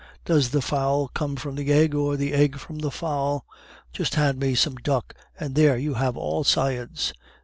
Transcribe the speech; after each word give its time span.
Does 0.25 0.49
the 0.49 0.63
fowl 0.63 1.09
come 1.09 1.35
from 1.35 1.53
the 1.53 1.71
egg, 1.71 1.93
or 1.93 2.17
the 2.17 2.33
egg 2.33 2.57
from 2.57 2.79
the 2.79 2.89
fowl?... 2.89 3.45
Just 3.93 4.15
hand 4.15 4.39
me 4.39 4.55
some 4.55 4.77
duck... 4.77 5.13
and 5.39 5.53
there, 5.53 5.77
you 5.77 5.93
have 5.93 6.17
all 6.17 6.43
science." 6.43 7.13